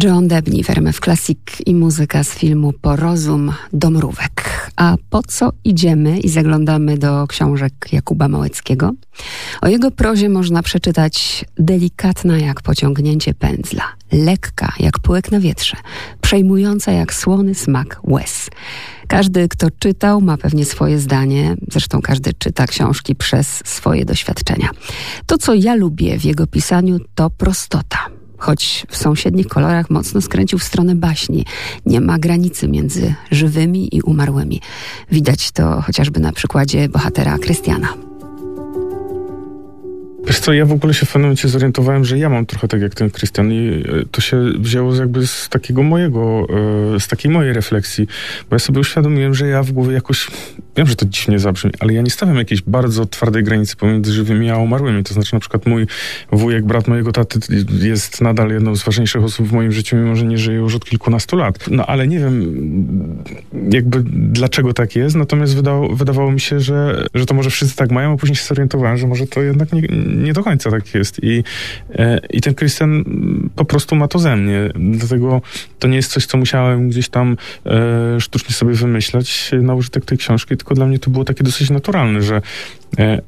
[0.00, 4.70] John Debney w Classic i muzyka z filmu Porozum Domrówek.
[4.76, 8.92] A po co idziemy i zaglądamy do książek Jakuba Małeckiego?
[9.60, 15.76] O jego prozie można przeczytać delikatna jak pociągnięcie pędzla, lekka jak pyłek na wietrze,
[16.20, 18.50] przejmująca jak słony smak łez.
[19.08, 24.70] Każdy, kto czytał, ma pewnie swoje zdanie, zresztą każdy czyta książki przez swoje doświadczenia.
[25.26, 28.11] To, co ja lubię w jego pisaniu, to prostota
[28.42, 31.44] choć w sąsiednich kolorach mocno skręcił w stronę baśni.
[31.86, 34.60] Nie ma granicy między żywymi i umarłymi.
[35.10, 37.88] Widać to chociażby na przykładzie bohatera Krystiana.
[40.26, 42.80] Wiesz co, ja w ogóle się w pewnym momencie zorientowałem, że ja mam trochę tak
[42.80, 46.46] jak ten Krystian i e, to się wzięło jakby z takiego mojego,
[46.96, 48.06] e, z takiej mojej refleksji,
[48.50, 50.28] bo ja sobie uświadomiłem, że ja w głowie jakoś,
[50.76, 54.50] wiem, że to dziwnie zabrzmi, ale ja nie stawiam jakiejś bardzo twardej granicy pomiędzy żywymi
[54.50, 55.04] a umarłymi.
[55.04, 55.86] To znaczy na przykład mój
[56.32, 57.38] wujek, brat mojego taty
[57.80, 60.84] jest nadal jedną z ważniejszych osób w moim życiu, mimo że nie żyje już od
[60.84, 61.70] kilkunastu lat.
[61.70, 62.64] No ale nie wiem
[63.72, 67.90] jakby dlaczego tak jest, natomiast wydało, wydawało mi się, że, że to może wszyscy tak
[67.90, 71.24] mają, a później się zorientowałem, że może to jednak nie, nie do końca tak jest.
[71.24, 71.44] I,
[71.94, 73.04] e, i ten Christian
[73.56, 74.70] po prostu ma to ze mnie.
[74.74, 75.42] Dlatego
[75.78, 80.18] to nie jest coś, co musiałem gdzieś tam e, sztucznie sobie wymyślać na użytek tej
[80.18, 82.42] książki, tylko dla mnie to było takie dosyć naturalne, że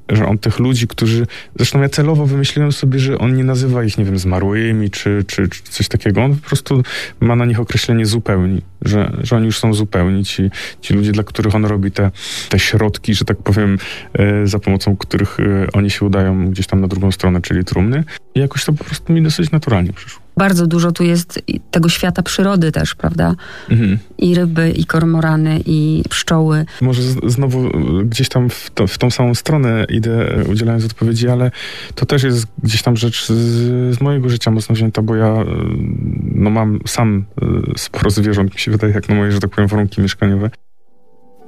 [0.08, 1.26] że on tych ludzi, którzy,
[1.56, 5.48] zresztą ja celowo wymyśliłem sobie, że on nie nazywa ich, nie wiem, zmarłymi, czy, czy,
[5.48, 6.22] czy coś takiego.
[6.22, 6.82] On po prostu
[7.20, 11.22] ma na nich określenie zupełni, że, że oni już są zupełni, ci, ci ludzie, dla
[11.22, 12.10] których on robi te,
[12.48, 13.78] te środki, że tak powiem,
[14.12, 18.04] e, za pomocą których e, oni się udają gdzieś tam na drugą stronę, czyli trumny.
[18.34, 22.22] I jakoś to po prostu mi dosyć naturalnie przyszło bardzo dużo tu jest tego świata
[22.22, 23.34] przyrody też, prawda?
[23.70, 23.98] Mhm.
[24.18, 26.66] I ryby, i kormorany, i pszczoły.
[26.80, 27.70] Może znowu
[28.04, 29.53] gdzieś tam w, to, w tą samą stronę
[29.88, 31.50] idę udzielając odpowiedzi, ale
[31.94, 33.32] to też jest gdzieś tam rzecz z,
[33.94, 35.34] z mojego życia mocno wzięta, bo ja
[36.34, 39.68] no mam sam e, sporo zwierząt, mi się wydaje, jak na moje, że tak powiem,
[39.68, 40.50] warunki mieszkaniowe.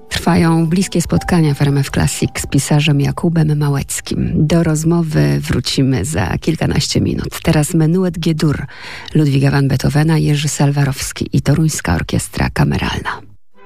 [0.08, 4.32] Trwają bliskie spotkania w RMF Classic z pisarzem Jakubem Małeckim.
[4.34, 7.40] Do rozmowy wrócimy za kilkanaście minut.
[7.42, 8.66] Teraz Menuet G-dur
[9.14, 13.35] Ludwiga van Beethovena, Jerzy Salwarowski i Toruńska Orkiestra Kameralna.